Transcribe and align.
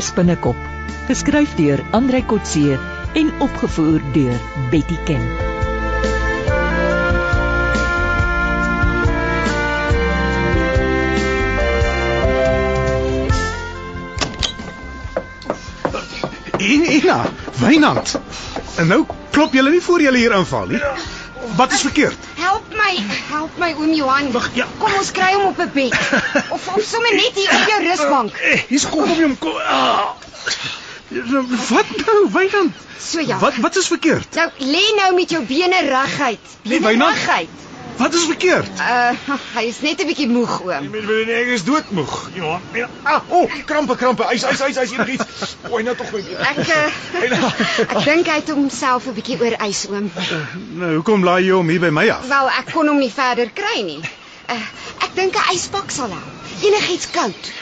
Marius 0.00 0.16
Binnekop, 0.16 0.56
geskryf 1.08 1.50
deur 1.58 1.80
Andrei 1.92 2.22
Kotse 2.24 2.78
en 3.12 3.28
opgevoer 3.44 4.00
deur 4.14 4.38
Betty 4.70 4.96
Ken. 5.04 5.20
En 16.56 16.88
Ina, 16.92 17.18
Wynand. 17.60 18.16
En 18.80 18.88
nou 18.88 19.04
klop 19.30 19.52
julle 19.52 19.70
nie 19.70 19.84
voor 19.84 20.00
julle 20.00 20.24
hier 20.24 20.32
inval 20.40 20.72
nie. 20.72 20.80
Wat 21.60 21.76
is 21.76 21.84
verkeerd? 21.84 22.29
My, 22.90 22.96
help 23.30 23.58
my 23.58 23.70
oom 23.78 23.92
Johan. 23.94 24.32
Wag, 24.34 24.50
ja. 24.54 24.66
Kom 24.82 24.94
ons 24.98 25.10
kry 25.14 25.30
hom 25.36 25.52
op 25.52 25.58
'n 25.62 25.70
bed. 25.74 25.94
Of 26.54 26.66
of 26.74 26.82
sommer 26.82 27.14
net 27.14 27.36
hier 27.38 27.50
op 27.54 27.68
jou 27.70 27.82
rusbank. 27.84 28.32
Eh, 28.34 28.62
hier's 28.68 28.86
kom 28.88 29.06
hom 29.08 29.36
kom. 29.38 29.54
Ah. 29.62 30.10
Wat 31.68 31.92
nou, 32.06 32.18
Wynand? 32.32 32.74
So 32.98 33.20
ja. 33.20 33.38
Wat 33.38 33.56
wat 33.56 33.76
is 33.76 33.86
verkeerd? 33.86 34.34
Nou 34.34 34.50
lê 34.58 34.82
nou 34.96 35.14
met 35.14 35.30
jou 35.30 35.42
bene 35.46 35.84
reguit. 35.86 36.56
Bene 36.62 37.12
reguit. 37.12 37.54
Wat 38.00 38.14
is 38.14 38.24
verkeerd? 38.24 38.78
Uh 38.78 39.10
hy 39.56 39.64
is 39.68 39.80
net 39.84 40.00
'n 40.00 40.08
bietjie 40.08 40.28
moeg 40.28 40.54
oom. 40.64 40.86
Met 40.90 41.04
my 41.04 41.18
ek 41.36 41.50
is 41.56 41.64
doodmoeg. 41.68 42.14
Ja. 42.32 42.60
ja. 42.72 42.88
Ah, 43.02 43.20
o, 43.28 43.42
oh, 43.42 43.56
krampe, 43.68 43.96
krampe. 44.00 44.24
Hy's 44.30 44.46
hy's 44.48 44.62
hy's 44.64 44.78
hy's 44.80 44.94
enigiets. 44.96 45.56
O, 45.68 45.82
nou 45.84 45.94
tog 45.98 46.08
my. 46.14 46.22
Ek 46.48 46.62
uh, 46.78 46.88
ek 47.92 47.92
dink 48.08 48.32
hy 48.32 48.38
het 48.40 48.54
homself 48.56 49.10
'n 49.10 49.16
bietjie 49.18 49.36
oor 49.44 49.58
ys 49.68 49.82
oom. 49.92 50.08
Nou, 50.80 50.94
hoekom 50.94 51.28
laai 51.28 51.44
jy 51.44 51.52
hom 51.58 51.68
hier 51.68 51.84
by 51.84 51.92
my 51.92 52.06
af? 52.16 52.24
Wel, 52.32 52.52
ek 52.62 52.72
kon 52.72 52.88
hom 52.88 53.04
nie 53.04 53.12
verder 53.12 53.52
kry 53.60 53.84
nie. 53.84 54.00
Uh 54.48 54.64
ek 55.04 55.12
dink 55.20 55.36
'n 55.36 55.52
yspak 55.58 55.92
sal 55.92 56.08
help. 56.08 56.48
Enigiets 56.64 57.12
koud. 57.12 57.52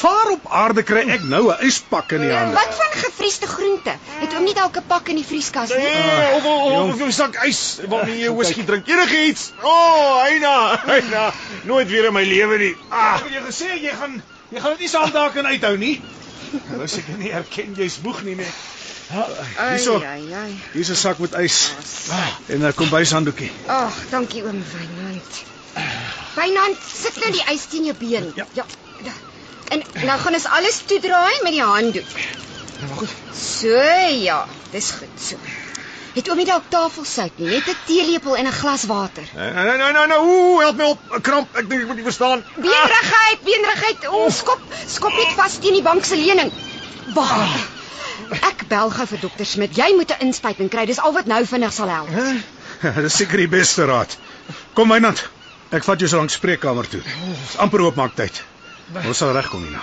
Waar 0.00 0.30
op 0.30 0.46
aarde 0.50 0.82
kry 0.82 1.02
ek 1.10 1.22
nou 1.22 1.50
'n 1.52 1.66
yspak 1.66 2.12
in 2.12 2.20
die 2.20 2.30
hande? 2.32 2.54
Wat 2.54 2.74
van 2.78 2.92
gevriesde 3.02 3.46
groente? 3.46 3.94
Het 4.20 4.34
oom 4.34 4.44
nie 4.44 4.54
dalk 4.54 4.76
'n 4.76 4.86
pak 4.86 5.08
in 5.08 5.16
die 5.16 5.24
vrieskas 5.26 5.68
nie? 5.68 5.78
Nee, 5.78 6.34
of 6.34 6.44
of 6.44 6.92
of 6.94 7.00
'n 7.00 7.12
sak 7.12 7.34
ys 7.44 7.78
waarmee 7.88 8.18
jy 8.18 8.30
whisky 8.34 8.64
drink. 8.64 8.86
Enigiets. 8.88 9.52
O, 9.62 9.66
oh, 9.68 10.22
Heina, 10.22 10.80
Heina. 10.86 11.32
Nooit 11.62 11.88
weer 11.88 12.04
in 12.04 12.12
my 12.12 12.24
lewe 12.24 12.58
nie. 12.58 12.76
Ah, 12.88 13.14
Ek 13.16 13.22
het 13.24 13.32
jou 13.32 13.44
gesê 13.46 13.80
jy 13.82 13.92
gaan 14.00 14.22
jy 14.50 14.60
gaan 14.60 14.70
dit 14.70 14.80
nie 14.80 14.88
saam 14.88 15.10
daar 15.10 15.30
kan 15.32 15.46
uithou 15.46 15.76
nie. 15.76 16.02
nou 16.70 16.86
seker 16.88 17.16
nie 17.18 17.30
erken 17.32 17.74
jy's 17.74 17.98
moeg 18.02 18.22
nie, 18.22 18.34
nee. 18.36 18.52
Hierso. 19.70 20.02
Hier's 20.72 20.88
'n 20.90 20.96
sak 20.96 21.18
met 21.18 21.34
ys 21.34 21.72
en 22.48 22.62
'n 22.66 22.74
kombuishanddoekie. 22.74 23.50
Ag, 23.66 23.92
dankie 24.10 24.42
oom 24.42 24.62
Wynand. 24.72 25.44
Wynand, 26.34 26.76
sit 27.02 27.16
nou 27.20 27.30
die 27.32 27.44
ys 27.52 27.66
teen 27.66 27.84
jou 27.84 27.94
been. 27.98 28.32
Ja. 28.34 28.46
ja. 28.52 28.64
En 29.72 29.82
nou 30.04 30.18
gaan 30.20 30.34
ons 30.34 30.46
alles 30.58 30.82
toedraai 30.86 31.40
met 31.42 31.52
die 31.52 31.62
handdoek. 31.62 32.16
Maar 32.80 32.96
goed. 32.96 33.14
So 33.34 33.68
ja, 34.24 34.46
dis 34.70 34.90
goed 34.90 35.20
so. 35.20 35.36
Het 36.14 36.28
oom 36.30 36.38
nie 36.38 36.46
dalk 36.46 36.68
tafelsout 36.70 37.38
nie, 37.42 37.48
net 37.50 37.68
'n 37.68 37.76
teelepel 37.86 38.36
en 38.36 38.46
'n 38.46 38.52
glas 38.52 38.84
water. 38.84 39.24
Nee, 39.34 39.50
nee, 39.52 39.76
nee, 39.76 39.92
nee, 39.92 40.06
nee. 40.06 40.18
Ooh, 40.18 40.60
help 40.60 40.76
my 40.76 40.84
op. 40.84 41.00
Kramp. 41.22 41.56
Ek 41.56 41.68
dink 41.68 41.80
ek 41.80 41.86
moet 41.86 41.96
nie 41.96 42.04
verstaan. 42.04 42.44
Beenrigheid, 42.56 43.42
beenrigheid. 43.44 44.06
O, 44.08 44.30
skop, 44.30 44.60
skop 44.86 45.12
net 45.16 45.32
vas 45.36 45.58
teen 45.58 45.72
die 45.72 45.82
bank 45.82 46.04
se 46.04 46.16
leuning. 46.16 46.52
Wag. 47.14 47.56
Ek 48.30 48.68
bel 48.68 48.90
gou 48.90 49.06
vir 49.06 49.20
dokter 49.20 49.46
Smit. 49.46 49.76
Jy 49.76 49.94
moet 49.96 50.10
'n 50.10 50.26
inspuiting 50.26 50.70
kry. 50.70 50.86
Dis 50.86 51.00
al 51.00 51.12
wat 51.12 51.26
nou 51.26 51.46
vinnig 51.46 51.72
sal 51.72 51.88
help. 51.88 52.08
Dis 53.02 53.16
seker 53.16 53.36
die 53.36 53.48
beste 53.48 53.84
raad. 53.84 54.16
Kom 54.74 54.88
Wynand. 54.88 55.28
Ek 55.70 55.84
vat 55.84 55.98
jou 55.98 56.08
so 56.08 56.16
lank 56.16 56.30
spreekkamer 56.30 56.88
toe. 56.88 57.00
Dis 57.02 57.56
amper 57.56 57.80
oopmaak 57.80 58.14
tyd. 58.14 58.42
Ons 58.92 59.16
sal 59.16 59.32
regkom 59.32 59.62
Nina. 59.64 59.80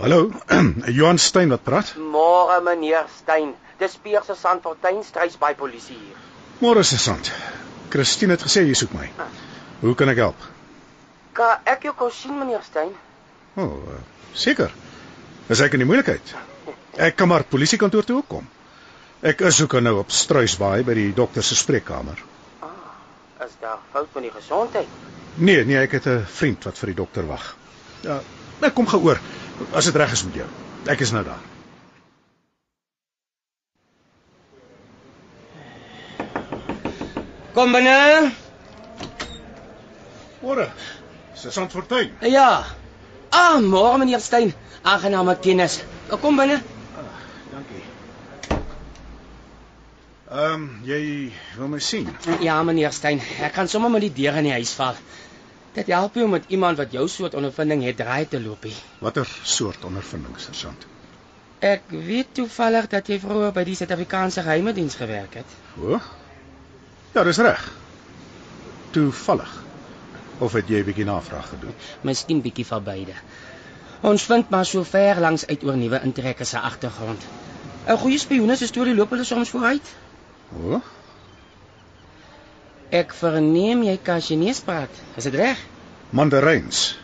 Hallo, 0.00 0.32
Johan 0.96 1.18
Stein 1.18 1.52
wat 1.52 1.64
praat? 1.64 1.94
Môre 1.96 2.60
meneer 2.64 3.08
Stein. 3.16 3.54
Dis 3.80 3.96
Pier 3.96 4.24
se 4.24 4.36
Sandfontein 4.36 5.00
strys 5.04 5.36
by 5.40 5.54
polisie 5.56 5.96
hier. 5.96 6.20
Môre 6.60 6.84
sergeant. 6.84 7.32
Christine 7.90 8.36
het 8.36 8.44
gesê 8.46 8.64
jy 8.66 8.74
soek 8.78 8.92
my. 8.94 9.08
Hoe 9.80 9.94
kan 9.98 10.08
ek 10.12 10.22
help? 10.22 10.46
Kan 11.36 11.66
ek 11.68 11.88
jou 11.88 11.94
kon 11.96 12.12
sien 12.14 12.36
meneer 12.38 12.62
Stein? 12.62 12.92
O, 13.56 13.64
oh, 13.64 13.94
uh, 13.94 14.00
seker. 14.32 14.72
Is 15.50 15.60
ek 15.64 15.74
in 15.74 15.82
die 15.84 15.88
moeilikheid? 15.88 16.34
Ek 17.00 17.16
kan 17.18 17.30
maar 17.30 17.46
polisiekantoor 17.50 18.06
toe 18.06 18.20
ook 18.20 18.28
kom. 18.28 18.48
Ek 19.20 19.42
is 19.44 19.60
ook 19.62 19.76
nou 19.84 19.98
op 20.00 20.12
Struisbaai 20.14 20.82
by 20.86 20.96
die 20.96 21.10
dokter 21.16 21.44
se 21.44 21.56
spreekkamer. 21.58 22.20
Is 23.44 23.56
daar 23.60 23.80
fout 23.92 24.14
met 24.14 24.28
die 24.28 24.32
gesondheid? 24.34 24.98
Nee, 25.40 25.64
nee, 25.64 25.78
ek 25.80 25.98
het 25.98 26.06
'n 26.06 26.24
vriend 26.26 26.64
wat 26.64 26.78
vir 26.78 26.92
die 26.92 26.96
dokter 26.96 27.26
wag. 27.26 27.56
Ja, 28.02 28.20
ek 28.60 28.74
kom 28.74 28.86
gou 28.86 29.00
oor 29.04 29.20
as 29.72 29.84
dit 29.84 29.96
reg 29.96 30.12
is 30.12 30.24
met 30.24 30.34
jou. 30.34 30.48
Ek 30.86 31.00
is 31.00 31.12
nou 31.12 31.24
daar. 31.24 31.40
Kom 37.54 37.72
binne. 37.74 38.30
Môre. 40.42 40.68
Sergeant 41.34 41.72
Fortuin. 41.72 42.12
Ja. 42.22 42.64
Ah, 43.34 43.58
môre 43.58 43.98
meneer 43.98 44.20
Stein. 44.22 44.52
Aangename 44.84 45.34
kennis. 45.42 45.80
Kom 46.22 46.38
binne. 46.38 46.60
Dankie. 47.50 47.82
Ehm, 50.30 50.54
um, 50.54 50.68
jy 50.86 51.00
wil 51.56 51.72
my 51.74 51.80
sien? 51.82 52.06
Ja, 52.40 52.60
meneer 52.62 52.94
Stein. 52.94 53.18
Ek 53.42 53.56
kan 53.58 53.68
sommer 53.68 53.90
met 53.90 54.06
die 54.06 54.12
deur 54.22 54.38
in 54.38 54.46
die 54.46 54.54
huis 54.54 54.76
val. 54.78 54.94
Dit 55.74 55.90
help 55.90 56.14
jou 56.18 56.28
met 56.30 56.46
iemand 56.54 56.78
wat 56.78 56.94
jou 56.94 57.08
soort 57.08 57.34
ondervinding 57.34 57.82
het 57.86 57.98
draai 57.98 58.28
te 58.30 58.38
loopie. 58.42 58.74
Watter 59.02 59.26
soort 59.42 59.84
ondervinding, 59.86 60.38
sergeant? 60.38 60.86
Ek 61.60 61.90
weet 61.90 62.30
toevallig 62.38 62.86
dat 62.94 63.10
jy 63.10 63.18
vroeër 63.20 63.52
by 63.58 63.66
die 63.68 63.76
Suid-Afrikaanse 63.78 64.46
geheime 64.46 64.72
diens 64.72 64.94
gewerk 65.02 65.34
het. 65.42 65.58
O. 65.82 65.98
Ja, 67.12 67.22
dis 67.22 67.38
reg. 67.42 67.72
Toevallig. 68.90 69.62
Of 70.38 70.52
het 70.52 70.68
jy 70.68 70.80
'n 70.80 70.84
bietjie 70.84 71.04
navraag 71.04 71.48
gedoen? 71.48 71.74
Miskien 72.00 72.40
bietjie 72.40 72.66
van 72.66 72.82
beide. 72.82 73.12
Ons 74.00 74.22
vind 74.22 74.48
maar 74.48 74.64
so 74.64 74.82
ver 74.84 75.20
langs 75.20 75.46
uit 75.46 75.64
oor 75.64 75.76
nuwe 75.76 76.00
intrekkers 76.02 76.48
se 76.48 76.58
agtergrond. 76.58 77.22
'n 77.86 77.96
Goeie 77.96 78.18
spioene 78.18 78.56
se 78.56 78.66
storie 78.66 78.94
loop 78.94 79.10
hulle 79.10 79.24
soms 79.24 79.50
vooruit. 79.50 79.94
O. 80.56 80.80
Ek 82.90 83.12
verneem 83.14 83.82
jy 83.82 83.98
kan 84.02 84.20
Chinese 84.20 84.62
praat. 84.64 84.90
Is 85.16 85.24
dit 85.24 85.34
reg? 85.34 85.58
Mandaryns. 86.10 86.98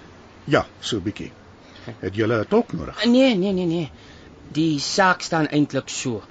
Ja, 0.44 0.66
so 0.80 1.00
bietjie. 1.00 1.32
Het 2.00 2.14
jy 2.16 2.26
'n 2.26 2.46
tolk 2.48 2.72
nodig? 2.72 3.04
Nee, 3.04 3.34
nee, 3.34 3.52
nee, 3.52 3.66
nee. 3.66 3.90
Die 4.52 4.80
saak 4.80 5.20
staan 5.20 5.46
eintlik 5.46 5.88
so. 5.88 6.22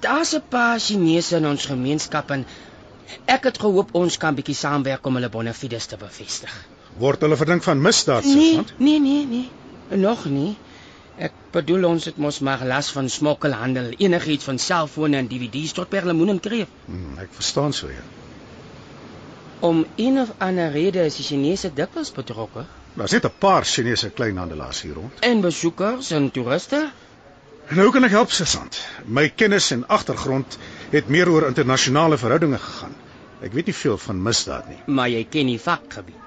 Daar's 0.00 0.32
'n 0.34 0.42
paar 0.48 0.78
Chinese 0.80 1.36
in 1.36 1.46
ons 1.46 1.64
gemeenskap 1.66 2.30
en 2.30 2.46
ek 3.26 3.44
het 3.44 3.58
gehoop 3.58 3.94
ons 3.94 4.16
kan 4.18 4.34
bietjie 4.34 4.54
saamwerk 4.54 5.06
om 5.06 5.14
hulle 5.14 5.28
bonafides 5.28 5.86
te 5.86 5.96
bevestig. 5.96 6.54
Word 6.98 7.20
hulle 7.20 7.36
verdink 7.36 7.62
van 7.62 7.80
misdaad, 7.82 8.24
Nee, 8.24 8.34
sergeant? 8.34 8.72
nee, 8.78 9.00
nee, 9.00 9.26
nee. 9.26 9.48
Nog 9.88 10.24
nie. 10.24 10.56
Ek 11.18 11.32
bedoel 11.52 11.84
ons 11.84 12.04
het 12.04 12.16
mos 12.16 12.38
maar 12.40 12.64
las 12.64 12.90
van 12.90 13.08
smokkelhandel, 13.08 13.90
enigiets 13.98 14.44
van 14.44 14.58
selfone 14.58 15.16
en 15.16 15.28
DVD's 15.28 15.72
tot 15.72 15.88
perlemoen 15.88 16.28
en 16.28 16.40
kreef. 16.40 16.66
Hmm, 16.86 17.18
ek 17.18 17.28
verstaan 17.32 17.72
so 17.72 17.88
ja. 17.88 18.02
Om 19.60 19.86
een 19.96 20.18
of 20.20 20.32
ander 20.38 20.70
rede 20.72 21.04
is 21.04 21.16
die 21.16 21.24
Chinese 21.24 21.70
dikwels 21.74 22.12
betrokke 22.12 22.64
Daar's 22.94 23.12
net 23.12 23.24
'n 23.24 23.30
paar 23.38 23.64
Chinese 23.64 24.10
kleinhandelaars 24.10 24.82
hier 24.82 24.94
rond. 24.94 25.12
en 25.20 25.40
besoekers 25.40 26.10
en 26.10 26.30
toeriste. 26.30 26.90
Hoe 27.72 27.92
kan 27.92 28.04
ek 28.04 28.12
help, 28.12 28.32
sergeant? 28.36 28.76
My 29.08 29.30
kennis 29.32 29.70
en 29.72 29.86
agtergrond 29.88 30.58
het 30.90 31.06
meer 31.08 31.28
oor 31.32 31.46
internasionale 31.46 32.18
verhoudinge 32.20 32.58
gegaan. 32.60 32.92
Ek 33.40 33.54
weet 33.56 33.70
nie 33.70 33.74
veel 33.74 33.96
van 33.98 34.18
misdaad 34.22 34.68
nie. 34.68 34.76
maar 34.86 35.08
jy 35.08 35.22
ken 35.24 35.48
die 35.48 35.60
vakgebied. 35.60 36.18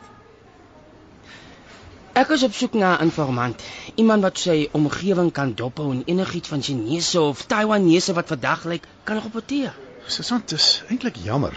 Ek 2.17 2.31
is 2.33 2.43
op 2.47 2.53
soek 2.53 2.73
na 2.73 2.95
'n 2.97 3.05
informant, 3.05 3.61
iemand 3.95 4.21
wat 4.25 4.37
sy 4.39 4.69
omgewing 4.71 5.31
kan 5.31 5.53
dophou 5.53 5.91
en 5.91 6.01
enigiets 6.05 6.49
van 6.49 6.61
Chinese 6.61 7.21
of 7.21 7.45
Taiwanese 7.45 8.13
wat 8.13 8.27
verdag 8.27 8.65
lyk 8.65 8.87
kan 9.03 9.21
rapporteer. 9.21 9.73
Sergeant, 10.07 10.49
dit 10.49 10.59
is 10.59 10.83
eintlik 10.89 11.15
jammer 11.15 11.53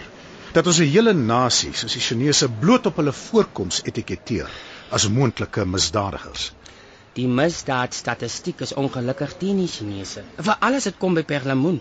dat 0.53 0.67
ons 0.67 0.79
'n 0.81 0.93
hele 0.93 1.13
nasie 1.13 1.73
soos 1.73 1.93
die 1.93 2.01
Chinese 2.01 2.49
bloot 2.49 2.87
op 2.87 2.97
hulle 2.97 3.13
voorkoms 3.13 3.81
etiketeer 3.85 4.51
as 4.91 5.09
moontlike 5.09 5.65
misdadigers. 5.65 6.53
Die 7.17 7.27
misdaadstatistiek 7.29 8.61
is 8.67 8.75
ongelukkig 8.75 9.37
teen 9.39 9.63
die 9.63 9.69
Chinese. 9.69 10.25
Veral 10.37 10.75
as 10.79 10.89
dit 10.91 10.99
kom 10.99 11.15
by 11.15 11.23
perlemoen. 11.23 11.81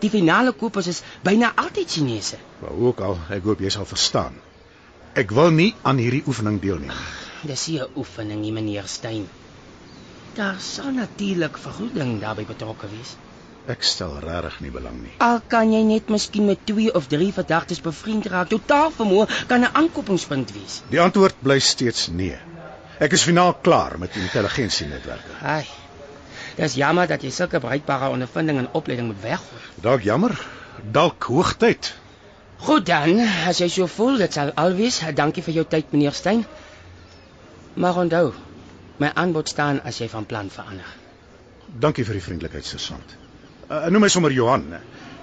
Die 0.00 0.10
finale 0.10 0.52
kopers 0.52 0.86
is 0.92 1.02
byna 1.26 1.52
altyd 1.56 1.90
Chinese. 1.90 2.38
Maar 2.60 2.76
ook 2.88 3.00
al, 3.00 3.18
ek 3.36 3.42
hoop 3.48 3.60
jy 3.60 3.72
sal 3.74 3.88
verstaan. 3.88 4.36
Ek 5.18 5.32
wil 5.34 5.50
nie 5.50 5.72
aan 5.82 5.98
hierdie 5.98 6.22
oefening 6.26 6.60
deelneem. 6.62 6.94
Dis 7.42 7.66
nie 7.68 7.80
'n 7.80 7.88
oefening 7.96 8.40
nie, 8.40 8.52
meneer 8.52 8.86
Stein. 8.86 9.26
Daar 10.34 10.60
sal 10.60 10.92
natuurlik 10.92 11.58
vergoeding 11.58 12.20
daarbey 12.20 12.46
betrokke 12.46 12.86
wees. 12.90 13.16
Ek 13.66 13.82
stel 13.82 14.18
regtig 14.22 14.60
nie 14.60 14.70
belang 14.70 15.02
nie. 15.02 15.12
Al 15.18 15.40
kan 15.46 15.72
jy 15.72 15.82
net 15.82 16.08
miskien 16.08 16.46
met 16.46 16.62
2 16.66 16.92
of 16.94 17.08
3 17.08 17.32
verdagtes 17.32 17.80
bevriend 17.80 18.26
raak, 18.26 18.48
totaal 18.48 18.90
vermoë 18.90 19.26
kan 19.48 19.60
'n 19.60 19.74
aankopingspunt 19.82 20.52
wees. 20.52 20.82
Die 20.90 21.00
antwoord 21.00 21.36
bly 21.42 21.58
steeds 21.58 22.08
nee. 22.08 22.38
Ek 23.00 23.14
is 23.16 23.22
finaal 23.24 23.54
klaar 23.64 23.94
met 23.98 24.16
intelligensienetwerke. 24.20 25.38
Ai. 25.40 25.64
Dis 26.58 26.74
jammer 26.76 27.08
dat 27.08 27.22
jy 27.24 27.30
sulke 27.32 27.60
bruikbare 27.62 28.10
ondervinding 28.12 28.58
en 28.60 28.68
opleiding 28.76 29.08
moet 29.08 29.22
weggooi. 29.22 29.60
Dalk 29.80 30.04
jammer, 30.04 30.34
dalk 30.92 31.24
hoogtyd. 31.32 31.94
Goed 32.60 32.84
dan, 32.90 33.22
as 33.48 33.62
jy 33.62 33.70
so 33.72 33.88
voel, 33.88 34.20
dit 34.20 34.36
sal 34.36 34.52
alwees. 34.60 35.00
Dankie 35.16 35.44
vir 35.46 35.56
jou 35.60 35.64
tyd, 35.64 35.94
meneer 35.96 36.12
Stein. 36.12 36.44
Maar 37.80 38.02
onthou, 38.02 38.34
my 39.00 39.12
aanbod 39.22 39.48
staan 39.48 39.80
as 39.88 40.02
jy 40.02 40.10
van 40.12 40.28
plan 40.28 40.52
verander. 40.52 40.92
Dankie 41.80 42.04
vir 42.04 42.20
die 42.20 42.24
vriendelikheid, 42.26 42.68
sergeant. 42.68 43.16
Uh, 43.70 43.86
noem 43.88 44.04
my 44.04 44.12
sommer 44.12 44.34
Johan. 44.34 44.74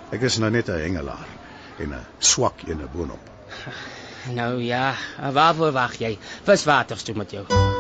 Ek 0.10 0.26
is 0.26 0.40
nou 0.42 0.50
net 0.50 0.74
'n 0.74 0.82
hengelaar 0.82 1.30
en 1.78 1.94
'n 1.94 2.06
swak 2.18 2.66
een 2.66 2.82
boonop. 2.94 3.30
Nou 4.34 4.64
ja, 4.64 4.94
waarvoor 5.32 5.72
wag 5.72 5.96
jy? 6.00 6.18
Viswaters 6.44 7.04
toe 7.04 7.16
met 7.16 7.32
jou. 7.32 7.77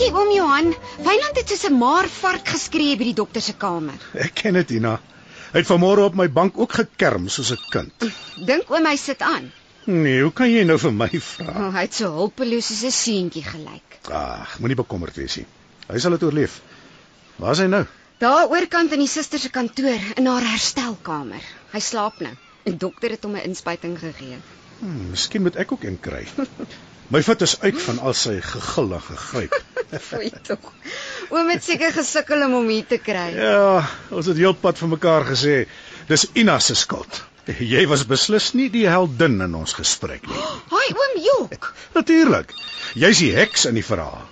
Jy 0.00 0.08
oom 0.16 0.30
Johan? 0.32 0.72
Wynand 1.04 1.36
het 1.36 1.48
soos 1.48 1.66
'n 1.68 1.76
maar 1.78 2.08
vark 2.08 2.48
geskree 2.48 2.96
by 2.96 3.04
die 3.10 3.18
dokter 3.20 3.42
se 3.42 3.52
kamer. 3.52 3.98
Ek 4.14 4.34
ken 4.34 4.54
dit, 4.54 4.70
Ina. 4.70 5.00
Hy 5.52 5.58
het 5.58 5.66
vanmôre 5.66 6.04
op 6.06 6.14
my 6.14 6.28
bank 6.28 6.58
ook 6.58 6.72
gekerm 6.72 7.28
soos 7.28 7.50
'n 7.52 7.58
kind. 7.70 8.06
Dink 8.46 8.70
oom 8.70 8.86
hy 8.86 8.96
sit 8.96 9.22
aan. 9.22 9.52
Nee, 9.86 10.22
hoe 10.22 10.32
kan 10.32 10.50
jy 10.50 10.64
nou 10.64 10.78
vir 10.78 10.92
my 10.92 11.08
vra? 11.08 11.52
Oh, 11.66 11.72
hy 11.74 11.80
het 11.80 11.94
so 11.94 12.10
hulpeloos 12.12 12.66
soos 12.66 12.84
'n 12.84 12.90
seentjie 12.90 13.42
gelyk. 13.42 13.98
Ag, 14.12 14.58
moenie 14.58 14.76
bekommerd 14.76 15.16
wees 15.16 15.36
nie. 15.36 15.46
Hy 15.88 15.98
sal 15.98 16.10
dit 16.10 16.22
oorleef. 16.22 16.60
Waar 17.36 17.52
is 17.52 17.58
hy 17.58 17.66
nou? 17.66 17.84
Daar 18.18 18.48
oorkant 18.48 18.92
in 18.92 18.98
die 18.98 19.08
suster 19.08 19.38
se 19.38 19.48
kantoor 19.48 19.98
in 20.16 20.26
haar 20.26 20.44
herstelkamer. 20.44 21.42
Hy 21.72 21.80
slaap 21.80 22.20
nou. 22.20 22.32
Die 22.64 22.76
dokter 22.76 23.10
het 23.10 23.24
hom 23.24 23.34
'n 23.36 23.48
inspuiting 23.48 23.98
gegee. 23.98 24.36
Hmm, 24.80 25.10
miskien 25.10 25.42
moet 25.42 25.56
ek 25.56 25.72
ook 25.72 25.82
een 25.82 26.00
kry. 26.00 26.26
My 27.10 27.22
voet 27.26 27.40
is 27.42 27.56
uit 27.60 27.78
van 27.82 27.96
al 28.06 28.14
sy 28.14 28.36
gegil 28.38 28.92
en 28.94 29.00
gegryp. 29.02 29.56
Foei 30.08 30.28
tog. 30.46 30.68
Oom 31.34 31.48
het 31.50 31.64
seker 31.66 31.90
gesukkel 31.90 32.44
om 32.46 32.52
hom 32.60 32.68
hier 32.70 32.86
te 32.86 33.00
kry. 33.02 33.32
Ja, 33.34 33.80
ons 34.14 34.28
het 34.30 34.38
heelpad 34.38 34.78
vir 34.78 34.92
mekaar 34.92 35.26
gesê. 35.26 35.56
Dis 36.06 36.28
Ina 36.38 36.60
se 36.62 36.76
skuld. 36.78 37.18
Jy 37.50 37.82
was 37.90 38.04
beslis 38.06 38.52
nie 38.54 38.68
die 38.70 38.84
heldin 38.86 39.40
in 39.42 39.56
ons 39.58 39.74
gesprek 39.74 40.28
nie. 40.30 40.38
Haai 40.74 40.94
oom 40.94 41.16
Jok. 41.24 41.72
Natuurlik. 41.96 42.54
Jy's 42.94 43.24
die 43.24 43.32
heks 43.34 43.66
in 43.66 43.80
die 43.80 43.86
verhaal. 43.86 44.22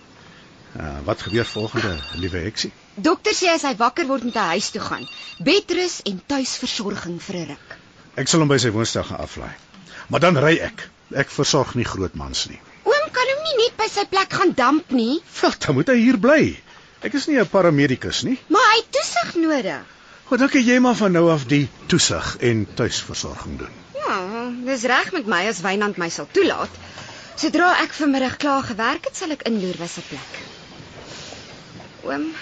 Uh, 0.78 0.92
wat 1.08 1.26
gebeur 1.26 1.48
volgende, 1.50 1.96
liewe 2.22 2.44
heksie? 2.44 2.70
Dokter 2.94 3.34
sê 3.34 3.50
as 3.50 3.66
hy 3.66 3.74
wakker 3.80 4.06
word 4.06 4.28
moet 4.28 4.38
hy 4.38 4.46
huis 4.54 4.70
toe 4.70 4.84
gaan. 4.84 5.08
Bedrus 5.42 5.98
en 6.06 6.22
tuisversorging 6.30 7.18
vir 7.26 7.40
'n 7.42 7.46
ruk. 7.56 7.76
Ek 8.22 8.30
sal 8.30 8.46
hom 8.46 8.54
by 8.54 8.62
sy 8.62 8.70
woonstel 8.70 9.10
gaan 9.10 9.26
aflaai. 9.26 9.54
Maar 10.14 10.22
dan 10.28 10.38
ry 10.38 10.54
ek. 10.62 10.86
Ek 11.10 11.30
versorg 11.32 11.74
nie 11.74 11.88
groot 11.88 12.14
mans 12.14 12.46
nie. 12.46 12.60
Kan 13.48 13.56
nie 13.56 13.64
net 13.64 13.76
by 13.80 13.86
sy 13.88 14.02
plek 14.04 14.34
gaan 14.36 14.50
damp 14.56 14.90
nie, 14.92 15.22
Wel, 15.40 15.52
dan 15.64 15.74
moet 15.74 15.88
hy 15.88 15.94
hier 15.96 16.18
bly. 16.20 16.40
Ek 17.00 17.14
is 17.14 17.26
nie 17.28 17.38
'n 17.40 17.46
paramedikus 17.48 18.22
nie. 18.26 18.38
maar 18.48 18.66
hy 18.72 18.76
het 18.80 18.90
toesig 18.92 19.34
nodig. 19.40 19.84
Wat 20.28 20.38
dink 20.38 20.52
jy 20.52 20.78
maar 20.78 20.94
van 20.94 21.12
nou 21.12 21.30
af 21.32 21.46
die 21.46 21.68
toesig 21.86 22.36
en 22.40 22.66
tuisversorging 22.74 23.58
doen? 23.58 23.72
Ja, 23.94 24.50
dis 24.66 24.82
reg 24.82 25.12
met 25.12 25.26
my 25.26 25.46
as 25.48 25.60
Wynand 25.64 25.96
my 25.96 26.08
sal 26.10 26.28
toelaat. 26.32 26.68
Sodra 27.36 27.72
ek 27.82 27.92
vanmiddag 27.92 28.36
klaar 28.36 28.62
gewerk 28.62 29.04
het, 29.04 29.16
sal 29.16 29.30
ek 29.30 29.42
inloer 29.48 29.76
by 29.78 29.86
sy 29.86 30.02
plek. 30.10 30.40
Oom, 32.04 32.32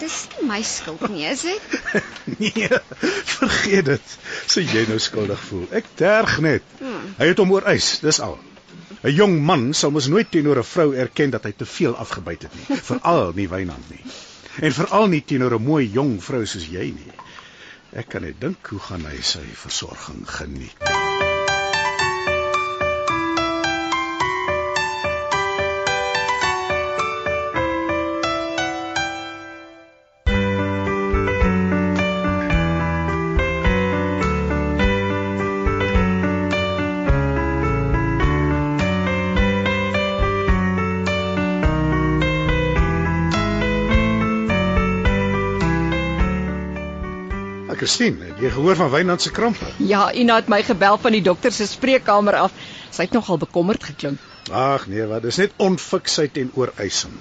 dis 0.00 0.26
nie 0.38 0.48
my 0.48 0.62
skuld 0.62 1.08
nie, 1.10 1.26
is 1.26 1.42
dit? 1.42 1.62
nee, 2.42 2.68
vergeet 3.38 3.84
dit. 3.84 4.16
Sê 4.46 4.62
jy 4.66 4.86
nou 4.88 4.98
skuldig 4.98 5.38
voel. 5.48 5.68
Ek 5.70 5.84
terg 5.94 6.40
net. 6.40 6.62
Hmm. 6.80 7.14
Hy 7.18 7.26
het 7.30 7.38
hom 7.38 7.52
oorwys, 7.52 7.98
dis 8.00 8.20
al. 8.20 8.38
'n 9.02 9.10
Jong 9.10 9.40
man 9.42 9.74
sal 9.74 9.90
mos 9.90 10.06
nooit 10.06 10.30
teenoor 10.30 10.58
'n 10.62 10.70
vrou 10.74 10.94
erken 10.94 11.30
dat 11.30 11.44
hy 11.44 11.52
te 11.52 11.66
veel 11.66 11.96
afgebyt 11.96 12.42
het 12.42 12.54
nie, 12.54 12.78
veral 12.90 13.32
nie 13.34 13.48
Wynand 13.48 13.90
nie. 13.90 14.04
En 14.60 14.72
veral 14.72 15.06
nie 15.06 15.24
teenoor 15.24 15.58
'n 15.58 15.66
mooi 15.70 15.90
jong 15.90 16.22
vrou 16.22 16.44
soos 16.46 16.68
jy 16.70 16.92
nie. 16.94 17.16
Ek 17.92 18.08
kan 18.08 18.22
net 18.22 18.40
dink 18.40 18.66
hoe 18.66 18.78
gaan 18.78 19.04
hy 19.10 19.18
sy 19.20 19.44
versorging 19.64 20.22
geniet. 20.38 21.11
Christine, 47.82 48.28
het 48.28 48.38
jy 48.38 48.50
gehoor 48.54 48.76
van 48.78 48.90
Wynand 48.92 49.22
se 49.24 49.30
krampe? 49.34 49.66
Ja, 49.82 50.04
Ina 50.14 50.36
het 50.38 50.46
my 50.52 50.60
gebel 50.62 51.00
van 51.02 51.14
die 51.16 51.22
dokter 51.26 51.50
se 51.50 51.64
spreekkamer 51.66 52.36
af. 52.38 52.52
Sy 52.94 53.08
het 53.08 53.16
nogal 53.16 53.40
bekommerd 53.42 53.82
geklink. 53.88 54.20
Ag 54.54 54.84
nee, 54.86 55.02
wat, 55.10 55.24
dis 55.26 55.40
net 55.40 55.56
onfiksheid 55.58 56.38
en 56.38 56.52
ooreising. 56.54 57.16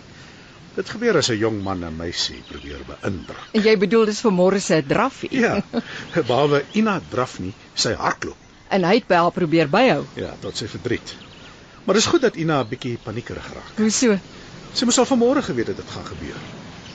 Dit 0.75 0.91
gebeur 0.93 1.17
as 1.17 1.31
'n 1.33 1.39
jong 1.41 1.57
man 1.65 1.81
'n 1.81 1.97
meisie 1.97 2.43
probeer 2.51 2.83
beïndruk. 2.91 3.41
En 3.57 3.61
jy 3.61 3.73
bedoel 3.77 4.05
dis 4.05 4.21
vanmôre 4.21 4.61
se 4.61 4.83
drafie. 4.87 5.31
Ja, 5.31 5.63
behalwe 6.29 6.61
Ina 6.73 7.01
draf 7.09 7.39
nie, 7.39 7.53
sy 7.73 7.95
hardloop. 7.97 8.37
En 8.69 8.83
hy 8.83 8.93
het 8.99 9.07
by 9.07 9.15
haar 9.15 9.31
probeer 9.31 9.67
byhou. 9.69 10.05
Ja, 10.15 10.35
tot 10.41 10.57
sy 10.57 10.67
verdriet. 10.67 11.15
Maar 11.85 11.95
dis 11.95 12.05
goed 12.05 12.21
dat 12.21 12.35
Ina 12.35 12.61
'n 12.61 12.69
bietjie 12.69 12.99
paniekerig 13.03 13.49
raak. 13.53 13.73
Hoe 13.77 13.89
so? 13.89 14.19
Sy 14.73 14.85
moes 14.85 14.99
al 14.99 15.09
vanmôre 15.09 15.41
geweet 15.41 15.67
het 15.73 15.77
dit 15.77 15.89
gaan 15.89 16.05
gebeur. 16.05 16.37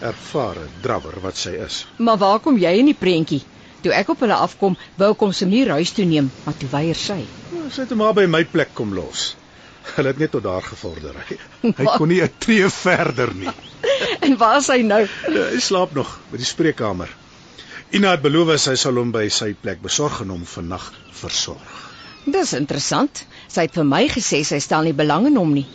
Ervare 0.01 0.69
drawwer 0.83 1.21
wat 1.21 1.37
sy 1.37 1.59
is. 1.67 1.87
Maar 1.97 2.17
waar 2.17 2.39
kom 2.39 2.59
jy 2.59 2.71
in 2.79 2.95
die 2.95 2.95
prentjie? 2.95 3.43
Toe 3.83 3.93
ek 3.95 4.09
op 4.15 4.21
hulle 4.25 4.35
afkom, 4.35 4.77
wou 4.99 5.11
kom 5.15 5.33
sy 5.37 5.47
nie 5.51 5.65
huis 5.69 5.93
toe 5.97 6.05
neem, 6.05 6.31
maar 6.45 6.57
toe 6.59 6.69
weier 6.73 6.97
sy. 6.99 7.21
Nou, 7.53 7.69
Sy 7.71 7.85
het 7.85 7.91
hom 7.95 7.99
maar 8.03 8.15
by 8.15 8.27
my 8.27 8.45
plek 8.45 8.73
kom 8.75 8.95
los. 8.95 9.35
Hulle 9.97 10.11
het 10.13 10.19
net 10.19 10.33
tot 10.35 10.43
daar 10.43 10.63
gevorder. 10.67 11.15
Hy, 11.29 11.37
hy 11.79 11.85
kon 11.97 12.09
nie 12.09 12.23
'n 12.23 12.33
tree 12.39 12.69
verder 12.71 13.35
nie. 13.35 13.51
En 14.27 14.37
waar 14.37 14.59
is 14.59 14.67
hy 14.69 14.83
nou? 14.83 15.03
Ja, 15.31 15.45
Hy 15.53 15.61
slaap 15.63 15.95
nog 15.95 16.19
by 16.33 16.37
die 16.43 16.45
spreekkamer. 16.49 17.09
Ina 17.95 18.11
het 18.17 18.23
beloof 18.23 18.51
sy 18.59 18.75
sal 18.75 18.97
hom 18.99 19.13
by 19.15 19.29
sy 19.31 19.53
plek 19.55 19.79
besorg 19.83 20.21
en 20.25 20.31
hom 20.35 20.45
vannag 20.45 20.93
versorg. 21.13 21.77
Dis 22.27 22.53
interessant. 22.59 23.23
Sy 23.49 23.69
het 23.69 23.75
vir 23.79 23.85
my 23.87 24.09
gesê 24.11 24.43
sy 24.45 24.59
stel 24.59 24.83
nie 24.83 24.93
belang 24.93 25.27
in 25.31 25.37
hom 25.39 25.53
nie. 25.55 25.67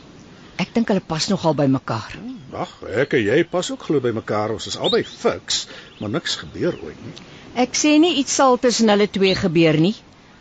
Ek 0.60 0.74
dink 0.76 0.92
hulle 0.92 1.00
pas 1.08 1.30
nogal 1.32 1.56
by 1.56 1.68
mekaar. 1.72 2.18
Ag, 2.52 2.74
ek 3.04 3.14
en 3.14 3.24
jy 3.24 3.44
pas 3.48 3.72
ook 3.72 3.84
glo 3.88 4.04
by 4.04 4.12
mekaar. 4.12 4.52
Ons 4.52 4.68
is 4.68 4.76
albei 4.78 5.04
fiks, 5.08 5.68
maar 6.00 6.12
niks 6.12 6.36
gebeur 6.44 6.76
ooit 6.84 7.00
nie. 7.06 7.16
Ek 7.56 7.76
sê 7.76 7.98
nie 8.00 8.16
iets 8.22 8.34
sal 8.36 8.58
tussen 8.58 8.90
hulle 8.90 9.08
twee 9.12 9.36
gebeur 9.36 9.78
nie. 9.78 9.96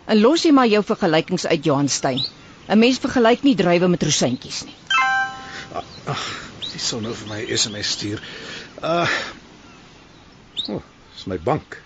En 0.07 0.21
los 0.21 0.45
jy 0.45 0.53
maar 0.53 0.71
jou 0.71 0.83
vergelykings 0.85 1.47
uit 1.47 1.65
Johanstein. 1.65 2.23
'n 2.69 2.79
Mens 2.79 2.99
vergelyk 2.99 3.43
nie 3.43 3.57
druiwe 3.57 3.89
met 3.89 4.03
rosientjies 4.03 4.65
nie. 4.65 4.77
Ag, 6.07 6.23
sy 6.63 6.79
sal 6.79 7.01
nou 7.01 7.15
vir 7.15 7.29
my 7.29 7.41
'n 7.43 7.57
SMS 7.59 7.91
stuur. 7.99 8.23
Uh 8.83 9.09
O, 10.69 10.75
oh, 10.77 10.83
dis 11.15 11.27
my 11.27 11.39
bank. 11.39 11.79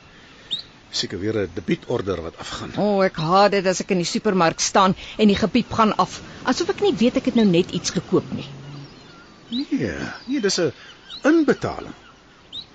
Seker 0.91 1.19
weer 1.19 1.37
'n 1.43 1.51
debietorder 1.55 2.23
wat 2.23 2.37
afgaan. 2.39 2.73
O, 2.77 2.83
oh, 2.83 3.05
ek 3.05 3.17
haat 3.17 3.51
dit 3.51 3.67
as 3.67 3.81
ek 3.81 3.91
in 3.91 4.03
die 4.03 4.11
supermark 4.13 4.61
staan 4.61 4.95
en 5.17 5.29
die 5.29 5.39
gepiep 5.39 5.73
gaan 5.73 5.97
af, 5.97 6.21
asof 6.45 6.69
ek 6.75 6.81
nie 6.81 6.95
weet 7.03 7.17
ek 7.17 7.25
het 7.31 7.35
nou 7.35 7.47
net 7.47 7.71
iets 7.71 7.91
gekoop 7.91 8.33
nie. 8.33 8.47
Nee, 9.49 9.93
nee, 10.27 10.41
dis 10.41 10.59
'n 10.61 10.73
inbetaling. 11.23 11.95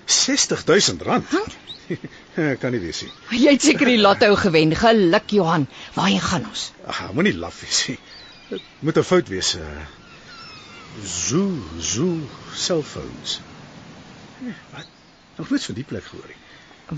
60000 0.06 1.02
rand. 1.02 1.28
kan 2.62 2.74
nie 2.74 2.80
wees 2.82 3.02
nie. 3.04 3.12
Jy 3.42 3.54
het 3.56 3.62
seker 3.62 3.90
die 3.90 4.00
lotto 4.00 4.34
gewen. 4.38 4.74
Geluk 4.76 5.30
Johan. 5.36 5.66
Waarheen 5.94 6.24
gaan 6.24 6.46
ons? 6.48 6.70
Ag, 6.86 7.02
moenie 7.16 7.34
laf 7.36 7.60
wees 7.64 7.86
nie. 7.88 7.98
Dit 8.50 8.62
moet 8.86 8.98
'n 8.98 9.06
fout 9.06 9.28
wees. 9.28 9.54
Uh, 9.56 9.64
zoo, 11.04 11.52
zoo, 11.78 12.18
selfoons. 12.54 13.40
Nee, 14.38 14.54
wat? 14.74 14.86
Nog 15.36 15.50
nooit 15.50 15.64
van 15.64 15.74
die 15.74 15.84
plek 15.84 16.04
gehoor 16.04 16.26
nie. 16.26 16.40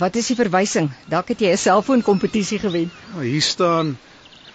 Wat 0.01 0.17
is 0.17 0.27
die 0.33 0.37
verwysing? 0.37 0.89
Dalk 1.09 1.29
het 1.29 1.41
jy 1.41 1.53
'n 1.53 1.59
selfoon 1.61 2.03
kompetisie 2.03 2.59
gewen. 2.59 2.91
Nou, 3.13 3.25
hier 3.25 3.43
staan 3.43 3.99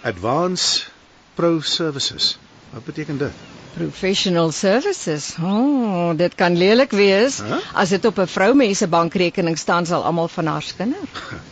Advance 0.02 0.90
Pro 1.34 1.60
Services. 1.60 2.38
Wat 2.70 2.84
beteken 2.84 3.18
dit? 3.18 3.57
Professional 3.74 4.52
services. 4.52 5.34
Oh, 5.42 6.16
dit 6.16 6.34
kan 6.34 6.56
lelik 6.56 6.90
wees. 6.90 7.38
Huh? 7.38 7.58
As 7.72 7.88
dit 7.88 8.04
op 8.04 8.18
'n 8.18 8.26
vroumens 8.26 8.78
se 8.78 8.88
bankrekening 8.88 9.58
staan, 9.58 9.86
sal 9.86 10.04
almal 10.04 10.28
van 10.28 10.46
haar 10.46 10.62
skinder. 10.62 11.08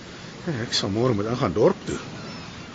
Ja, 0.47 0.53
ek 0.63 0.73
sal 0.79 0.91
môre 0.95 1.15
moet 1.15 1.27
ingaan 1.27 1.53
dorp 1.53 1.79
toe. 1.85 1.97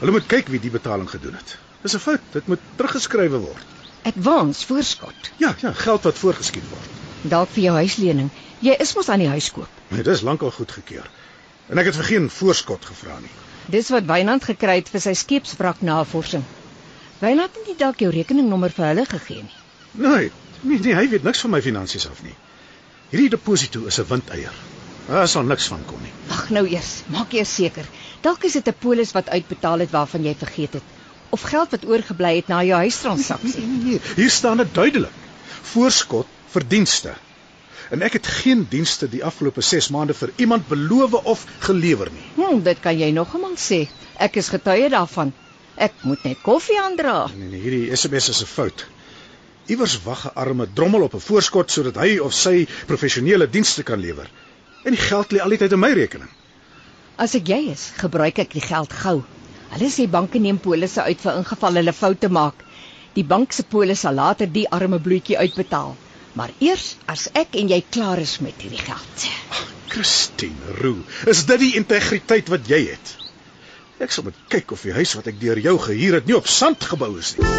Hulle 0.01 0.11
moet 0.11 0.25
kyk 0.27 0.49
wie 0.51 0.59
die 0.59 0.71
betaling 0.73 1.07
gedoen 1.09 1.37
het. 1.39 1.57
Dis 1.81 1.95
'n 1.95 1.99
fout. 2.03 2.19
Dit 2.31 2.47
moet 2.47 2.59
teruggeskrywe 2.75 3.37
word. 3.37 3.65
Advance 4.03 4.65
voorskot. 4.67 5.31
Ja, 5.37 5.55
ja, 5.61 5.71
geld 5.71 6.03
wat 6.03 6.17
voorgeskiet 6.17 6.67
word. 6.69 6.89
Dalk 7.21 7.49
vir 7.49 7.63
jou 7.63 7.75
huislening. 7.75 8.29
Jy 8.59 8.75
is 8.79 8.93
mos 8.95 9.09
aan 9.09 9.19
die 9.23 9.29
huis 9.29 9.51
koop. 9.51 9.69
Nee, 9.87 10.03
dis 10.03 10.21
lankal 10.21 10.51
goedgekeur. 10.51 11.09
En 11.69 11.77
ek 11.77 11.85
het 11.85 11.95
vir 11.95 12.03
geen 12.03 12.29
voorskot 12.29 12.85
gevra 12.85 13.19
nie. 13.19 13.31
Dis 13.71 13.89
wat 13.89 14.05
Wynand 14.09 14.43
gekry 14.43 14.75
het 14.81 14.89
vir 14.89 15.01
sy 15.01 15.13
skeepswrak 15.13 15.81
navorsing. 15.81 16.43
Wynand 17.21 17.57
het 17.57 17.67
nie 17.69 17.77
dalk 17.77 17.99
jou 18.01 18.09
rekeningnommer 18.13 18.73
vir 18.73 18.87
hulle 18.87 19.05
gegee 19.05 19.43
nie. 19.43 19.57
Nee, 20.03 20.31
nee, 20.61 20.79
nee, 20.79 20.95
hy 20.97 21.07
weet 21.11 21.23
niks 21.27 21.43
van 21.45 21.51
my 21.53 21.61
finansies 21.61 22.07
af 22.09 22.23
nie. 22.25 22.33
Hierdie 23.11 23.29
deposito 23.29 23.85
is 23.91 23.99
'n 23.99 24.07
windeier. 24.09 24.55
Daar 25.07 25.27
sal 25.27 25.43
niks 25.43 25.67
van 25.67 25.85
kom 25.85 26.01
nie. 26.01 26.13
Wag 26.29 26.49
nou 26.49 26.65
eers, 26.67 27.03
maak 27.13 27.33
eers 27.33 27.53
seker. 27.55 27.85
Dalk 28.21 28.43
is 28.49 28.53
dit 28.53 28.67
'n 28.67 28.77
polis 28.79 29.11
wat 29.11 29.29
uitbetaal 29.29 29.79
het 29.85 29.91
waarvan 29.91 30.23
jy 30.23 30.35
vergeet 30.35 30.73
het 30.73 30.83
of 31.29 31.41
geld 31.41 31.71
wat 31.71 31.85
oorgebly 31.85 32.35
het 32.35 32.47
na 32.47 32.63
jou 32.63 32.77
huistransaksie. 32.77 33.65
Nee, 33.65 33.83
nee, 33.83 33.99
hier 34.15 34.29
staan 34.29 34.57
dit 34.57 34.73
duidelik. 34.73 35.13
Voorskot 35.61 36.27
vir 36.53 36.67
dienste. 36.67 37.13
En 37.91 38.01
ek 38.01 38.13
het 38.13 38.27
geen 38.27 38.65
dienste 38.69 39.07
die 39.09 39.23
afgelope 39.23 39.61
6 39.61 39.89
maande 39.89 40.13
vir 40.13 40.31
iemand 40.35 40.67
beloof 40.67 41.13
of 41.13 41.45
gelewer 41.59 42.11
nie. 42.11 42.27
Hm, 42.35 42.61
dit 42.63 42.79
kan 42.79 42.97
jy 42.97 43.11
nog 43.11 43.33
eenmal 43.33 43.55
sê. 43.59 43.87
Ek 44.17 44.35
is 44.35 44.49
getuie 44.49 44.89
daarvan. 44.89 45.33
Ek 45.75 45.93
moet 46.03 46.23
net 46.23 46.41
koffie 46.41 46.79
aandra. 46.81 47.27
Nee, 47.35 47.47
nee, 47.47 47.61
hierdie 47.61 47.95
SMS 47.95 48.29
is 48.29 48.41
'n 48.41 48.45
fout. 48.45 48.85
Iewers 49.67 49.99
wag 50.03 50.25
'n 50.25 50.35
arme 50.35 50.67
drommel 50.73 51.01
op 51.01 51.13
'n 51.15 51.19
voorskot 51.19 51.71
sodat 51.71 51.95
hy 51.95 52.17
of 52.19 52.33
sy 52.33 52.67
professionele 52.87 53.49
dienste 53.49 53.83
kan 53.83 53.99
lewer. 53.99 54.29
En 54.83 54.91
die 54.91 55.01
geld 55.01 55.31
lê 55.31 55.39
altyd 55.39 55.71
in 55.71 55.79
my 55.79 55.93
rekening. 55.93 56.29
As 57.15 57.35
ek 57.35 57.47
jy 57.47 57.69
is, 57.71 57.91
gebruik 57.97 58.39
ek 58.39 58.53
die 58.53 58.65
geld 58.65 58.93
gou. 58.93 59.23
Hulle 59.71 59.89
sê 59.89 60.09
banke 60.09 60.39
neem 60.39 60.57
polisse 60.59 61.01
uit 61.01 61.21
vir 61.21 61.37
ingeval 61.37 61.79
hulle 61.79 61.93
foute 61.93 62.29
maak. 62.29 62.65
Die 63.13 63.23
bank 63.23 63.53
se 63.53 63.63
polis 63.63 63.99
sal 63.99 64.13
later 64.13 64.47
die 64.47 64.67
arme 64.69 64.99
bloetjie 64.99 65.37
uitbetaal. 65.37 65.95
Maar 66.33 66.51
eers 66.59 66.95
as 67.05 67.29
ek 67.33 67.55
en 67.55 67.69
jy 67.69 67.83
klaar 67.89 68.19
is 68.19 68.39
met 68.39 68.55
hierdie 68.63 68.83
geld. 68.83 69.25
Christine 69.91 70.77
Roo, 70.81 71.03
is 71.27 71.45
dit 71.45 71.59
die 71.59 71.75
integriteit 71.75 72.47
wat 72.49 72.67
jy 72.67 72.85
het? 72.87 73.20
Ek 74.01 74.09
sal 74.09 74.25
moet 74.25 74.37
kyk 74.49 74.71
of 74.73 74.81
die 74.81 74.95
huis 74.97 75.11
wat 75.13 75.27
ek 75.29 75.37
deur 75.37 75.59
jou 75.61 75.75
gehuur 75.77 76.15
het 76.17 76.25
nie 76.25 76.33
op 76.33 76.47
sand 76.49 76.81
gebou 76.89 77.11
is 77.21 77.35
nie. 77.37 77.49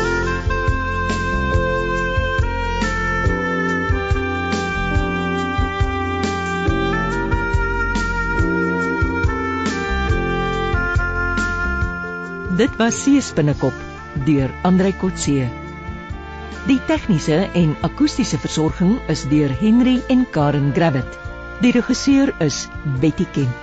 Dit 12.59 12.75
was 12.83 12.99
Seespinnekop 13.07 13.79
deur 14.27 14.51
Andrei 14.67 14.91
Kotse. 14.99 15.47
Die 16.67 16.81
tegniese 16.91 17.45
en 17.59 17.77
akoestiese 17.87 18.39
versorging 18.43 18.99
is 19.15 19.29
deur 19.31 19.55
Henry 19.63 20.01
en 20.11 20.27
Karen 20.35 20.73
Gravett. 20.75 21.19
Die 21.63 21.73
regisseur 21.79 22.35
is 22.43 22.67
Betty 22.99 23.31
Kemp. 23.31 23.62